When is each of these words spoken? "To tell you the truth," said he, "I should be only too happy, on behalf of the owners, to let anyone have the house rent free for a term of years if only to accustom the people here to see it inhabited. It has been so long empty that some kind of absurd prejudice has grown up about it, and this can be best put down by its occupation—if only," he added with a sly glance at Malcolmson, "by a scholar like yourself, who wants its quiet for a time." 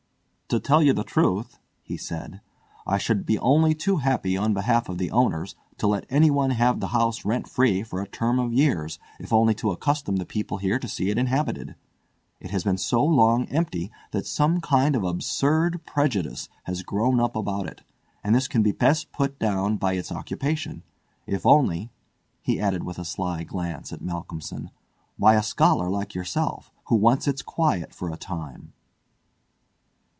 "To 0.53 0.59
tell 0.59 0.83
you 0.83 0.91
the 0.91 1.05
truth," 1.05 1.59
said 1.97 2.33
he, 2.33 2.47
"I 2.85 2.97
should 2.97 3.25
be 3.25 3.39
only 3.39 3.73
too 3.73 3.95
happy, 3.99 4.35
on 4.35 4.53
behalf 4.53 4.89
of 4.89 4.97
the 4.97 5.09
owners, 5.09 5.55
to 5.77 5.87
let 5.87 6.05
anyone 6.09 6.49
have 6.49 6.81
the 6.81 6.89
house 6.89 7.23
rent 7.23 7.47
free 7.47 7.83
for 7.83 8.01
a 8.01 8.05
term 8.05 8.37
of 8.37 8.51
years 8.51 8.99
if 9.17 9.31
only 9.31 9.53
to 9.53 9.71
accustom 9.71 10.17
the 10.17 10.25
people 10.25 10.57
here 10.57 10.77
to 10.77 10.89
see 10.89 11.09
it 11.09 11.17
inhabited. 11.17 11.75
It 12.41 12.51
has 12.51 12.65
been 12.65 12.77
so 12.77 13.01
long 13.01 13.45
empty 13.45 13.93
that 14.11 14.25
some 14.27 14.59
kind 14.59 14.93
of 14.97 15.05
absurd 15.05 15.85
prejudice 15.85 16.49
has 16.65 16.83
grown 16.83 17.21
up 17.21 17.37
about 17.37 17.65
it, 17.67 17.83
and 18.21 18.35
this 18.35 18.49
can 18.49 18.61
be 18.61 18.73
best 18.73 19.13
put 19.13 19.39
down 19.39 19.77
by 19.77 19.93
its 19.93 20.11
occupation—if 20.11 21.45
only," 21.45 21.91
he 22.41 22.59
added 22.59 22.83
with 22.83 22.99
a 22.99 23.05
sly 23.05 23.43
glance 23.45 23.93
at 23.93 24.01
Malcolmson, 24.01 24.69
"by 25.17 25.35
a 25.35 25.43
scholar 25.43 25.89
like 25.89 26.13
yourself, 26.13 26.73
who 26.87 26.95
wants 26.97 27.25
its 27.25 27.41
quiet 27.41 27.95
for 27.95 28.09
a 28.11 28.17
time." 28.17 28.73